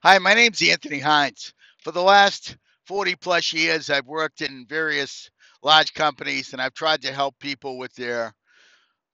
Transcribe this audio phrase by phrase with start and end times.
[0.00, 1.52] Hi, my name's Anthony Hines.
[1.82, 2.56] For the last
[2.86, 5.28] 40 plus years, I've worked in various
[5.60, 8.32] large companies and I've tried to help people with their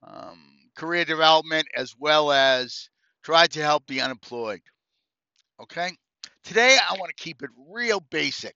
[0.03, 0.37] um,
[0.75, 2.91] career development as well as
[3.23, 4.61] try to help the unemployed.
[5.59, 5.89] Okay.
[6.43, 8.55] Today, I want to keep it real basic.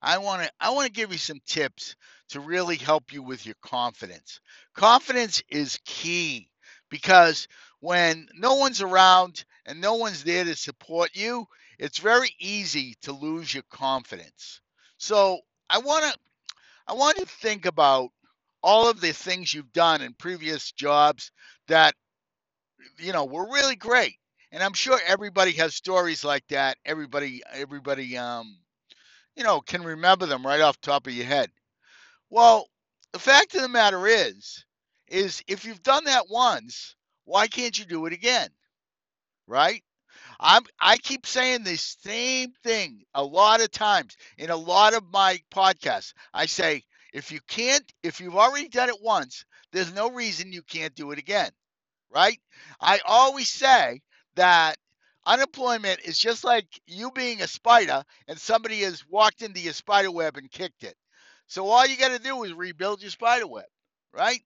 [0.00, 1.96] I want to I want to give you some tips
[2.28, 4.38] to really help you with your confidence.
[4.76, 6.50] Confidence is key
[6.88, 7.48] because
[7.80, 11.48] when no one's around and no one's there to support you,
[11.78, 14.60] it's very easy to lose your confidence.
[14.98, 16.18] So, I want to
[16.86, 18.10] I want to think about
[18.62, 21.32] all of the things you've done in previous jobs
[21.68, 21.94] that
[22.98, 24.16] you know were really great.
[24.52, 26.78] And i'm sure everybody has stories like that.
[26.84, 28.58] Everybody everybody um
[29.36, 31.50] you know can remember them right off the top of your head.
[32.30, 32.68] Well
[33.12, 34.64] the fact of the matter is
[35.08, 38.48] is if you've done that once why can't you do it again?
[39.46, 39.82] Right
[40.40, 45.04] i'm i keep saying the same thing a lot of times in a lot of
[45.12, 50.10] my podcasts i say if you can't if you've already done it once there's no
[50.12, 51.50] reason you can't do it again
[52.10, 52.38] right?
[52.80, 54.00] I always say
[54.36, 54.76] that
[55.26, 60.10] unemployment is just like you being a spider and somebody has walked into your spider
[60.10, 60.94] web and kicked it.
[61.48, 63.66] So all you got to do is rebuild your spider web,
[64.12, 64.40] right?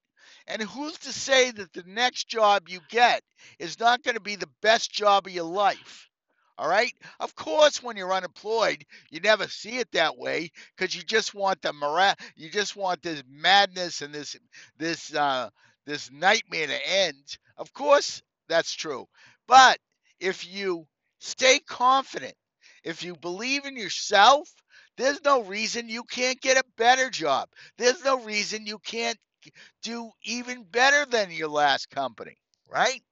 [0.49, 3.23] And who's to say that the next job you get
[3.59, 6.09] is not going to be the best job of your life?
[6.59, 6.93] All right.
[7.21, 11.63] Of course, when you're unemployed, you never see it that way because you just want
[11.63, 14.37] the mora- you just want this madness and this
[14.77, 15.51] this uh,
[15.87, 17.39] this nightmare to end.
[17.57, 19.07] Of course, that's true.
[19.47, 19.79] But
[20.21, 20.87] if you
[21.21, 22.35] stay confident,
[22.85, 24.49] if you believe in yourself,
[24.97, 27.49] there's no reason you can't get a better job.
[27.79, 29.19] There's no reason you can't
[29.83, 32.39] do even better than your last company,
[32.71, 33.03] right?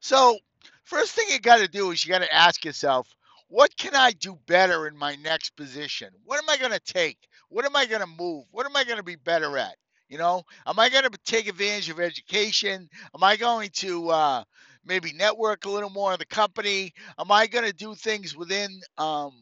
[0.00, 0.38] So,
[0.84, 3.08] first thing you got to do is you got to ask yourself,
[3.48, 6.10] what can I do better in my next position?
[6.24, 7.18] What am I going to take?
[7.50, 8.46] What am I going to move?
[8.52, 9.76] What am I going to be better at?
[10.08, 12.88] You know, am I going to take advantage of education?
[13.14, 14.44] Am I going to uh,
[14.84, 16.92] maybe network a little more in the company?
[17.18, 19.32] Am I going to do things within um,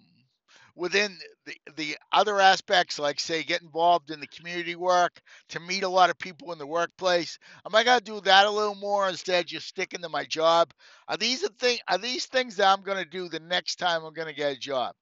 [0.81, 5.21] within the, the other aspects, like say get involved in the community work,
[5.51, 7.39] to meet a lot of people in the workplace?
[7.67, 10.73] Am I gonna do that a little more instead of just sticking to my job?
[11.07, 14.15] Are these the thing are these things that I'm gonna do the next time I'm
[14.15, 14.95] gonna get a job?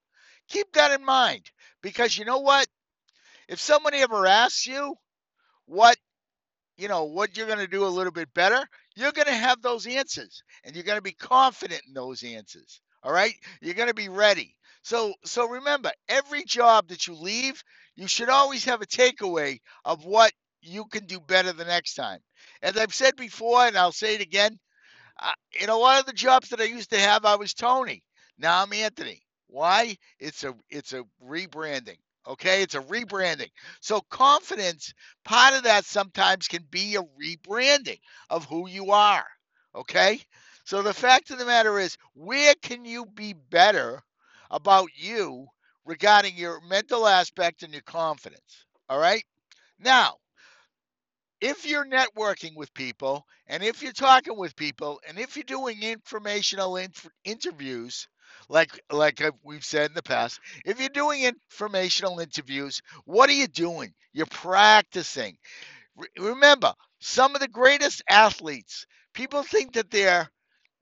[0.49, 1.45] Keep that in mind
[1.81, 2.67] because you know what?
[3.49, 4.97] If somebody ever asks you
[5.67, 5.97] what
[6.77, 8.65] you know what you're to do a little bit better
[8.97, 13.35] you're to have those answers and you're to be confident in those answers all right
[13.61, 17.63] you're going to be ready so so remember every job that you leave
[17.97, 22.21] you should always have a takeaway of what you can do better the next time.
[22.63, 24.59] As i've said before and i'll say it again
[25.21, 28.03] uh, in a lot of the jobs that i used to have i was tony
[28.39, 29.23] now i'm anthony.
[29.49, 29.97] Why?
[30.19, 32.63] It's a it's a rebranding okay?
[32.63, 33.51] It's a rebranding.
[33.81, 34.93] So confidence
[35.25, 37.99] part of that sometimes can be a rebranding
[38.31, 39.27] of who you are
[39.75, 40.21] okay?
[40.65, 44.03] So the fact of the matter is where can you be better
[44.51, 45.47] about you
[45.87, 48.67] regarding your mental aspect and your confidence.
[48.89, 49.25] All right.
[49.81, 50.15] Now,
[51.41, 55.83] if you're networking with people and if you're talking with people and if you're doing
[55.83, 58.09] informational inf- interviews,
[58.51, 63.49] like like we've said in the past, if you're doing informational interviews, what are you
[63.49, 63.95] doing?
[64.15, 65.39] You're practicing.
[65.97, 70.29] Re- remember, some of the greatest athletes, people think that they're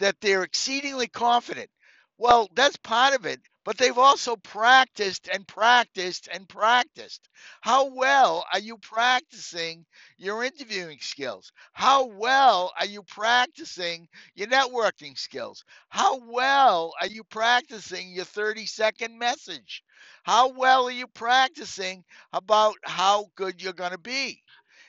[0.00, 1.70] that they're exceedingly confident.
[2.18, 7.28] Well, that's part of it, but they've also practiced and practiced and practiced.
[7.60, 9.84] How well are you practicing
[10.16, 11.50] your interviewing skills?
[11.72, 14.06] How well are you practicing
[14.36, 15.64] your networking skills?
[15.88, 19.82] How well are you practicing your 30 second message?
[20.22, 24.40] How well are you practicing about how good you're going to be?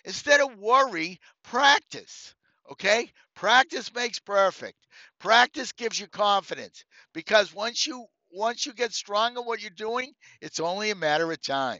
[0.05, 2.35] Instead of worry, practice.
[2.71, 3.11] Okay?
[3.35, 4.77] Practice makes perfect.
[5.19, 10.13] Practice gives you confidence because once you once you get strong at what you're doing,
[10.41, 11.79] it's only a matter of time.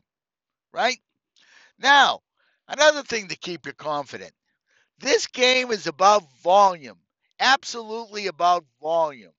[0.74, 1.00] Right?
[1.80, 2.22] Now,
[2.68, 4.32] another thing to keep you confident.
[5.00, 6.98] This game is about volume.
[7.40, 9.32] Absolutely about volume.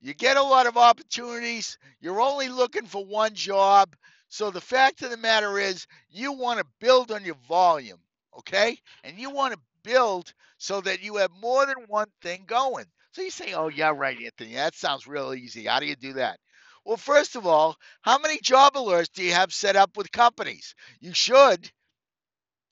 [0.00, 1.78] You get a lot of opportunities.
[2.00, 3.94] You're only looking for one job.
[4.28, 7.98] So the fact of the matter is, you want to build on your volume,
[8.38, 8.78] okay?
[9.04, 12.86] And you want to build so that you have more than one thing going.
[13.12, 14.54] So you say, oh, yeah, right, Anthony.
[14.54, 15.66] That sounds real easy.
[15.66, 16.38] How do you do that?
[16.84, 20.74] Well, first of all, how many job alerts do you have set up with companies?
[21.00, 21.70] You should.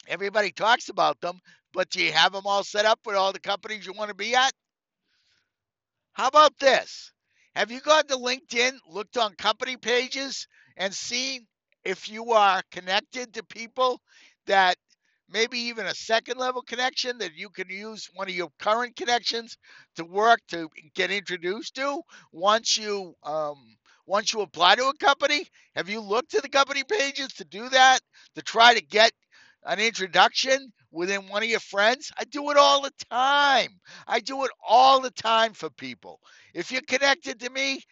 [0.09, 1.41] Everybody talks about them,
[1.73, 4.15] but do you have them all set up with all the companies you want to
[4.17, 4.53] be at?
[6.15, 7.13] How about this?
[7.57, 10.47] Have you gone to LinkedIn, looked on company pages,
[10.77, 11.47] and seen
[11.85, 14.01] if you are connected to people
[14.47, 14.77] that
[15.31, 19.57] maybe even a second level connection that you can use one of your current connections
[19.97, 22.01] to work to get introduced to
[22.33, 23.57] once you um,
[24.07, 25.47] once you apply to a company?
[25.77, 28.01] Have you looked to the company pages to do that
[28.37, 29.13] to try to get
[29.65, 32.11] an introduction within one of your friends?
[32.19, 33.71] I do it all the time.
[34.07, 36.21] I do it all the time for people.
[36.55, 37.83] If you're connected to me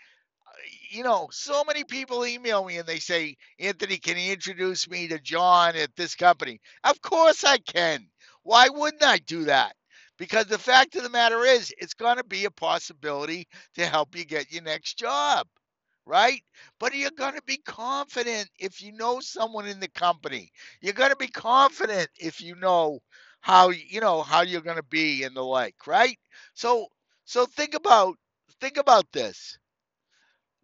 [0.91, 5.09] you know, so many people email me and they say, Anthony, can you introduce me
[5.09, 6.61] to John at this company?
[6.85, 8.07] Of course I can.
[8.45, 9.75] Why wouldn't I do that?
[10.19, 13.47] Because the fact of the matter is, it's going to be a possibility
[13.77, 15.47] to help you get your next job,
[16.07, 16.43] right?
[16.81, 20.51] But you're going to be confident if you know someone in the company.
[20.83, 23.01] You're going to be confident if you know
[23.43, 26.19] how you know how you're going to be and the like, right?
[26.55, 26.89] So
[27.27, 28.17] so think about
[28.61, 29.59] think about this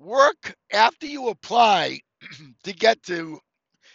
[0.03, 2.01] work after you apply
[2.65, 3.41] to get to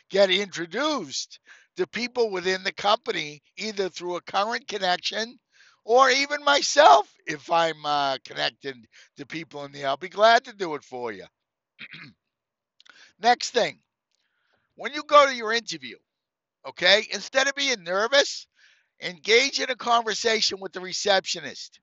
[0.10, 1.40] get introduced
[1.78, 5.38] to people within the company, either through a current connection
[5.86, 8.76] or even myself, if I'm uh, connected
[9.18, 11.26] to people in the, I'll be glad to do it for you.
[13.20, 13.80] Next thing,
[14.76, 15.98] when you go to your interview,
[16.68, 18.48] okay, instead of being nervous,
[19.02, 21.80] engage in a conversation with the receptionist.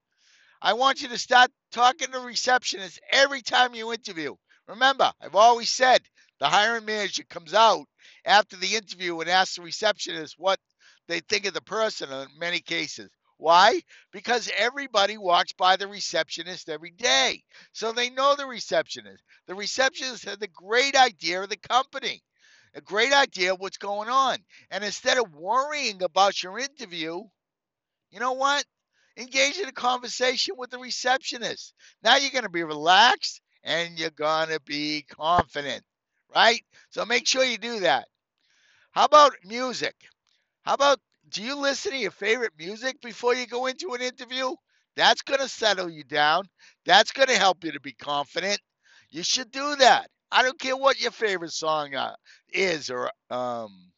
[0.65, 4.35] I want you to start talking to receptionists every time you interview.
[4.67, 6.01] Remember, I've always said
[6.41, 7.85] the hiring manager comes out
[8.25, 10.59] after the interview and asks the receptionist what
[11.07, 13.11] they think of the person in many cases.
[13.37, 13.83] Why?
[14.11, 17.43] Because everybody walks by the receptionist every day.
[17.73, 19.23] So they know the receptionist.
[19.47, 22.23] The receptionist has a great idea of the company,
[22.75, 24.39] a great idea of what's going on.
[24.71, 27.21] And instead of worrying about your interview,
[28.11, 28.65] you know what?
[29.17, 31.75] Engage in a conversation with the receptionist.
[32.03, 35.83] Now you're going to be relaxed and you're going to be confident,
[36.35, 36.63] right?
[36.91, 38.07] So make sure you do that.
[38.93, 39.95] How about music?
[40.65, 40.99] How about
[41.31, 44.55] do you listen to your favorite music before you go into an interview?
[44.97, 46.45] That's going to settle you down.
[46.87, 48.61] That's going to help you to be confident.
[49.11, 50.09] You should do that.
[50.31, 52.15] I don't care what your favorite song uh,
[52.53, 53.93] is or um,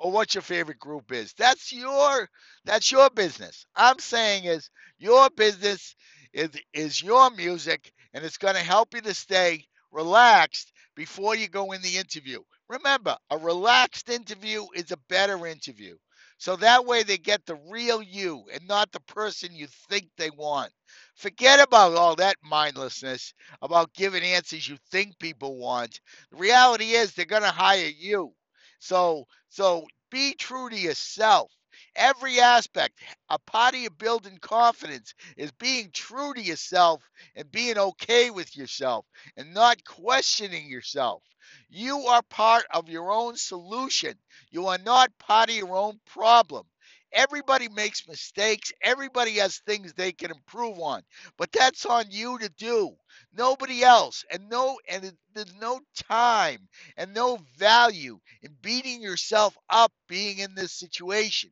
[0.00, 1.34] or what your favorite group is.
[1.38, 2.28] That's your
[2.66, 3.66] that's your business.
[3.76, 4.70] I'm saying is
[5.00, 5.96] your business
[6.34, 11.48] is is your music and it's going to help you to stay relaxed before you
[11.48, 12.40] go in the interview.
[12.70, 15.96] Remember, a relaxed interview is a better interview.
[16.38, 20.30] So that way they get the real you and not the person you think they
[20.30, 20.72] want.
[21.16, 26.00] Forget about all that mindlessness about giving answers you think people want.
[26.32, 28.32] The reality is they're going to hire you.
[28.80, 31.52] So so be true to yourself.
[31.96, 33.00] Every aspect,
[33.30, 37.02] a part of building confidence is being true to yourself
[37.36, 39.06] and being okay with yourself
[39.36, 41.22] and not questioning yourself.
[41.70, 44.14] You are part of your own solution.
[44.50, 46.66] You are not part of your own problem.
[47.12, 48.72] Everybody makes mistakes.
[48.82, 51.02] Everybody has things they can improve on,
[51.38, 52.92] but that's on you to do.
[53.36, 54.24] Nobody else.
[54.32, 60.54] And no, and there's no time and no value in beating yourself up being in
[60.54, 61.50] this situation.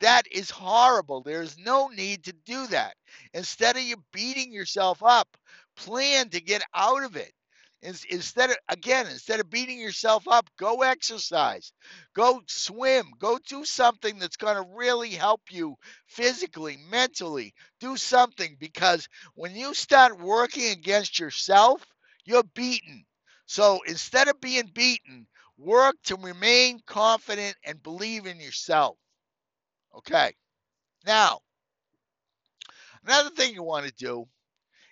[0.00, 1.22] That is horrible.
[1.22, 2.94] There's no need to do that.
[3.34, 5.28] Instead of you beating yourself up,
[5.76, 7.32] plan to get out of it
[7.82, 11.72] instead of again instead of beating yourself up go exercise
[12.14, 15.76] go swim go do something that's going to really help you
[16.08, 21.84] physically mentally do something because when you start working against yourself
[22.24, 23.04] you're beaten.
[23.46, 28.96] So instead of being beaten work to remain confident and believe in yourself.
[29.96, 30.32] Okay?
[31.06, 31.40] Now
[33.06, 34.26] another thing you want to do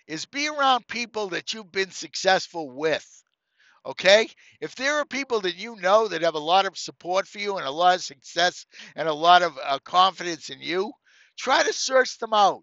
[0.07, 3.05] is be around people that you've been successful with.
[3.85, 4.29] Okay?
[4.59, 7.57] If there are people that you know that have a lot of support for you
[7.57, 10.91] and a lot of success and a lot of uh, confidence in you,
[11.37, 12.61] try to search them out.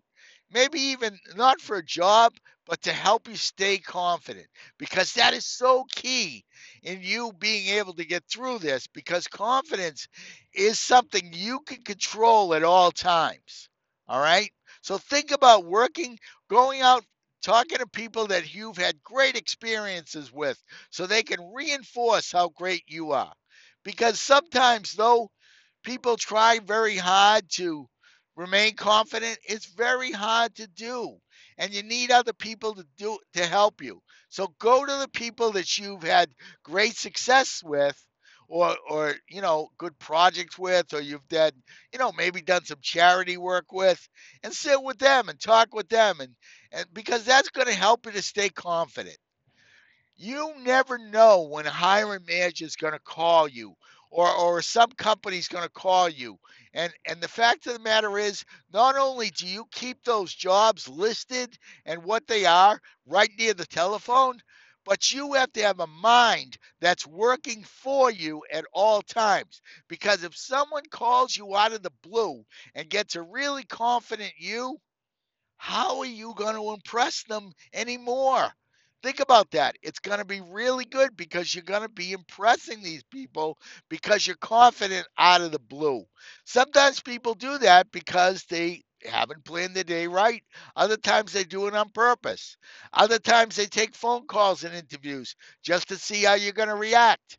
[0.53, 2.33] Maybe even not for a job,
[2.67, 4.47] but to help you stay confident
[4.79, 6.45] because that is so key
[6.83, 10.09] in you being able to get through this because confidence
[10.55, 13.69] is something you can control at all times.
[14.09, 14.51] All right?
[14.83, 17.05] So think about working, going out
[17.45, 20.59] talking to people that you've had great experiences with
[20.91, 23.33] so they can reinforce how great you are.
[23.85, 25.31] Because sometimes, though,
[25.85, 27.87] people try very hard to
[28.35, 31.17] remain confident, it's very hard to do.
[31.59, 34.01] And you need other people to do to help you.
[34.31, 36.31] So go to the people that you've had
[36.65, 38.03] great success with
[38.55, 41.51] or or you know good projects with or you've done
[41.93, 44.09] you know maybe done some charity work with
[44.45, 46.31] and sit with them and talk with them and
[46.71, 49.19] and because that's going to help you to stay confident.
[50.17, 53.75] You never know when a hiring manager is going to call you
[54.11, 56.39] or or some company's going to call you
[56.75, 60.89] and and the fact of the matter is not only do you keep those jobs
[60.89, 64.39] listed and what they are right near the telephone
[64.87, 70.25] but you have to have a mind that's working for you at all times because
[70.25, 74.77] if someone calls you out of the blue and gets a really confident you
[75.59, 78.51] how are you going to impress them anymore
[79.03, 79.77] Think about that.
[79.83, 83.59] It's going to be really good because you're going to be impressing these people
[83.91, 86.05] because you're confident out of the blue.
[86.47, 90.43] Sometimes people do that because they haven't planned the day right.
[90.77, 92.57] Other times they do it on purpose.
[92.93, 96.75] Other times they take phone calls and interviews just to see how you're going to
[96.75, 97.39] react.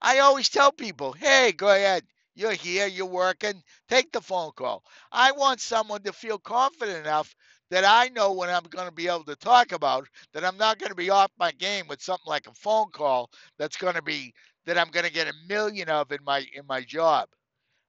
[0.00, 2.04] I always tell people, hey, go ahead.
[2.34, 4.84] You're here, you're working, take the phone call.
[5.10, 7.34] I want someone to feel confident enough
[7.70, 10.78] that I know when I'm going to be able to talk about, that I'm not
[10.78, 14.02] going to be off my game with something like a phone call that's going to
[14.02, 14.34] be
[14.66, 17.28] that I'm going to get a million of in my in my job.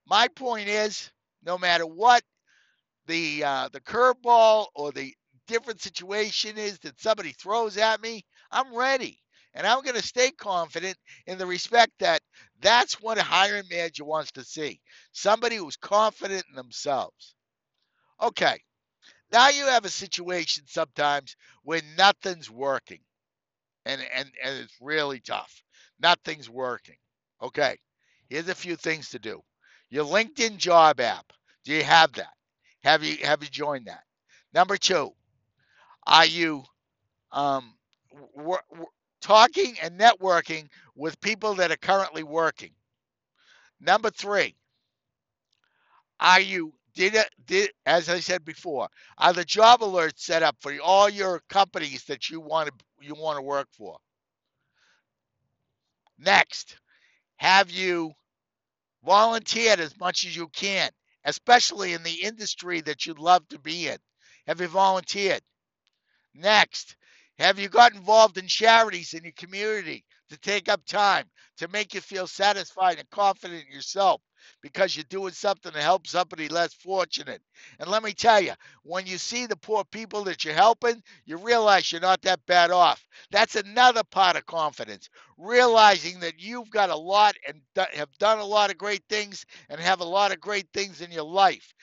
[0.07, 1.11] My point is,
[1.43, 2.23] no matter what
[3.07, 5.13] the uh, the curveball or the
[5.47, 9.19] different situation is that somebody throws at me, I'm ready.
[9.55, 10.97] And I'm going to stay confident
[11.27, 12.21] in the respect that
[12.61, 14.81] that's what a hiring manager wants to see.
[15.13, 17.35] Somebody who's confident in themselves.
[18.21, 18.59] Okay.
[19.31, 22.99] Now you have a situation sometimes where nothing's working.
[23.85, 25.63] And, and, and it's really tough.
[26.01, 26.97] Nothing's working.
[27.43, 27.77] Okay.
[28.29, 29.41] Here's a few things to do.
[29.89, 31.25] Your LinkedIn job app.
[31.65, 32.36] Do you have that?
[32.87, 34.03] Have you have you joined that?
[34.53, 35.11] Number two,
[36.07, 36.63] are you
[37.33, 37.73] um,
[39.21, 42.71] talking and networking with people that are currently working?
[43.81, 44.55] Number three,
[46.21, 50.73] are you did did as I said before, are the job alerts set up for
[50.81, 53.97] all your companies that you want to you want to work for?
[56.17, 56.77] Next,
[57.37, 58.13] have you
[59.05, 60.89] volunteered as much as you can,
[61.25, 63.97] especially in the industry that you'd love to be in?
[64.47, 65.41] Have you volunteered?
[66.35, 66.95] Next,
[67.39, 71.25] have you got involved in charities in your community to take up time
[71.57, 74.21] to make you feel satisfied and confident in yourself
[74.61, 77.41] because you're doing something to help somebody less fortunate.
[77.79, 78.53] And let me tell you,
[78.83, 82.71] when you see the poor people that you're helping, you realize you're not that bad
[82.71, 83.05] off.
[83.31, 87.61] That's another part of confidence, realizing that you've got a lot and
[87.93, 91.11] have done a lot of great things and have a lot of great things in
[91.11, 91.73] your life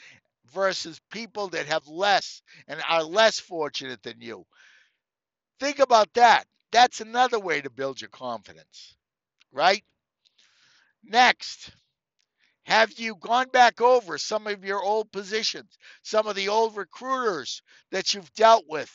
[0.52, 4.44] versus people that have less and are less fortunate than you.
[5.60, 6.46] Think about that.
[6.72, 8.96] That's another way to build your confidence,
[9.52, 9.82] right?
[11.04, 11.70] Next,
[12.66, 17.62] have you gone back over some of your old positions, some of the old recruiters
[17.92, 18.92] that you've dealt with,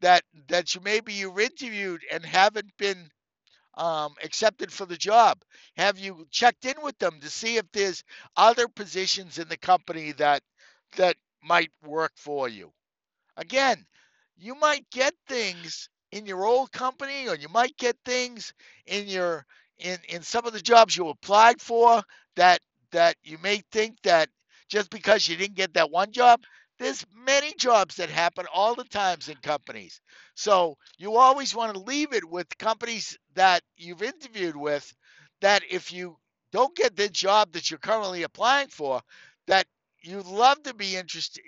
[0.00, 3.10] that that you maybe you've interviewed and haven't been
[3.76, 5.38] um, accepted for the job?
[5.76, 8.04] Have you checked in with them to see if there's
[8.36, 10.42] other positions in the company that
[10.96, 12.72] that might work for you?
[13.36, 13.86] Again,
[14.38, 18.54] you might get things in your old company, or you might get things
[18.86, 19.46] in your
[19.78, 22.02] in in some of the jobs you applied for
[22.36, 22.60] that
[22.92, 24.28] that you may think that
[24.68, 26.42] just because you didn't get that one job,
[26.78, 30.00] there's many jobs that happen all the times in companies.
[30.34, 34.92] So you always want to leave it with companies that you've interviewed with
[35.40, 36.16] that if you
[36.52, 39.02] don't get the job that you're currently applying for,
[39.46, 39.66] that
[40.02, 41.42] you'd love to be interested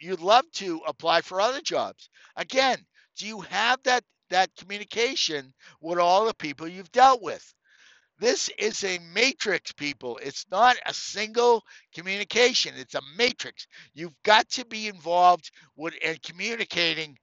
[0.00, 2.08] you'd love to apply for other jobs.
[2.36, 2.78] Again,
[3.16, 7.54] do you have that that communication with all the people you've dealt with?
[8.20, 10.20] This is a matrix, people.
[10.22, 12.74] It's not a single communication.
[12.78, 13.66] It's a matrix.
[13.94, 17.18] You've got to be involved with and communicating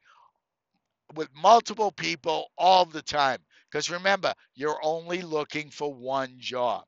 [1.16, 3.40] with multiple people all the time.
[3.72, 6.84] Because remember, you're only looking for one job.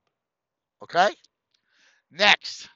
[0.84, 1.12] Okay?
[2.12, 2.70] Next,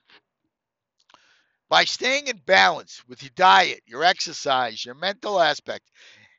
[1.69, 5.89] by staying in balance with your diet, your exercise, your mental aspect,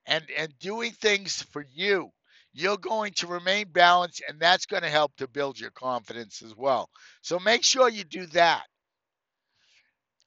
[0.06, 2.10] and, and doing things for you,
[2.54, 6.56] you're going to remain balanced, and that's going to help to build your confidence as
[6.56, 6.88] well.
[7.20, 8.62] So make sure you do that.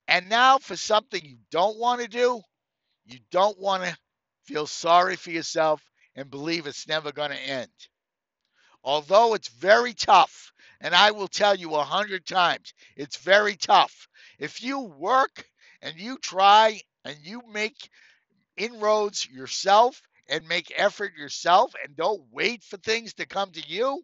[0.09, 2.41] And now for something you don't want to do,
[3.05, 3.97] you don't want to
[4.45, 5.81] feel sorry for yourself
[6.15, 7.71] and believe it's never going to end.
[8.83, 14.07] Although it's very tough, and I will tell you a hundred times, it's very tough.
[14.37, 15.45] If you work
[15.81, 17.89] and you try and you make
[18.57, 24.01] inroads yourself and make effort yourself and don't wait for things to come to you,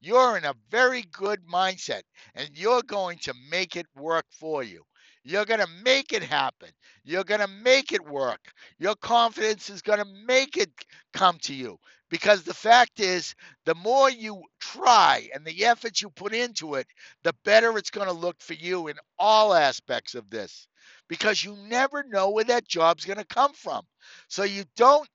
[0.00, 2.02] you're in a very good mindset
[2.34, 4.82] and you're going to make it work for you.
[5.24, 6.68] You're going to make it happen.
[7.02, 8.40] You're going to make it work.
[8.78, 10.70] Your confidence is going to make it
[11.14, 11.78] come to you
[12.10, 16.86] because the fact is, the more you try and the effort you put into it,
[17.22, 20.68] the better it's going to look for you in all aspects of this
[21.08, 23.82] because you never know where that job's going to come from.
[24.28, 25.08] So you don't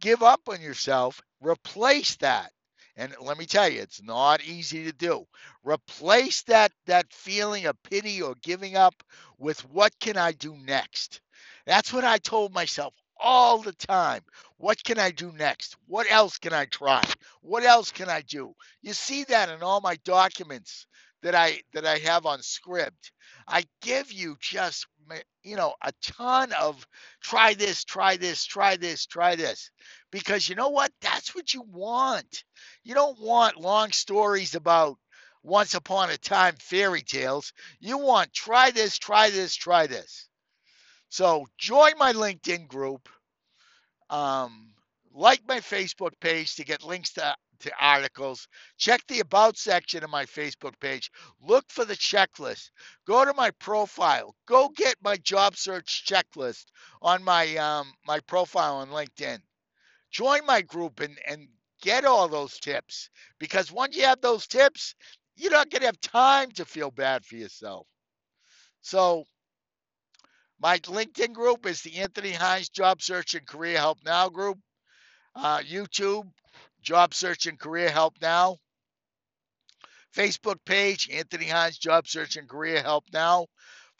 [0.00, 2.50] give up on yourself, replace that
[2.96, 5.26] and let me tell you, it's not easy to do.
[5.64, 8.94] Replace that that feeling of pity or giving up
[9.38, 11.22] with what can I do next?
[11.66, 14.22] That's what I told myself all the time.
[14.58, 15.76] What can I do next?
[15.88, 17.04] What else can I try?
[17.42, 18.54] What else can I do?
[18.82, 20.86] You see that in all my documents
[21.22, 23.10] that I that I have on Scribd.
[23.48, 24.86] I give you just
[25.42, 26.86] you know a ton of
[27.22, 29.70] try this, try this, try this, try this.
[30.10, 30.92] Because you know what?
[31.00, 32.44] That's what you want.
[32.84, 34.98] You don't want long stories about
[35.42, 37.52] once upon a time fairy tales.
[37.80, 40.28] You want try this, try this, try this.
[41.08, 43.08] So join my LinkedIn group.
[44.10, 44.72] Um,
[45.14, 48.48] like my Facebook page to get links to to articles.
[48.78, 51.10] Check the about section of my Facebook page.
[51.40, 52.70] Look for the checklist.
[53.06, 54.34] Go to my profile.
[54.46, 56.66] Go get my job search checklist
[57.02, 59.38] on my um, my profile on LinkedIn.
[60.10, 61.48] Join my group and and
[61.82, 64.94] get all those tips because once you have those tips,
[65.36, 67.86] you're not to have time to feel bad for yourself.
[68.80, 69.24] So
[70.60, 74.58] my LinkedIn group is the Anthony Hines Job Search and Career Help Now group.
[75.34, 76.24] Uh, YouTube,
[76.86, 78.58] Job Search and Career Help Now.
[80.16, 83.46] Facebook page, Anthony Hines Job Search and Career Help Now.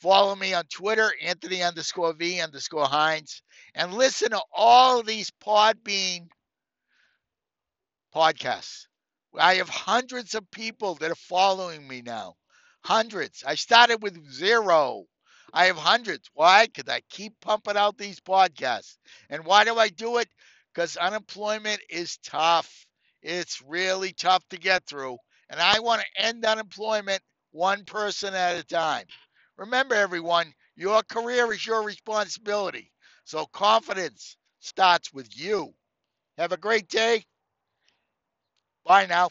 [0.00, 3.43] Follow me on Twitter, Anthony underscore V underscore Hines.
[3.75, 6.28] And listen to all these Podbean
[8.14, 8.87] podcasts.
[9.37, 12.35] I have hundreds of people that are following me now.
[12.85, 13.43] Hundreds.
[13.45, 15.07] I started with zero.
[15.52, 16.31] I have hundreds.
[16.35, 16.66] Why?
[16.66, 18.97] Because I keep pumping out these podcasts.
[19.28, 20.28] And why do I do it?
[20.76, 22.87] Because unemployment is tough.
[23.23, 25.18] It's really tough to get through.
[25.50, 29.06] And I want to end unemployment one person at a time.
[29.58, 32.93] Remember, everyone, your career is your responsibility.
[33.25, 35.75] So confidence starts with you.
[36.39, 37.25] Have a great day.
[38.86, 39.30] Bye now.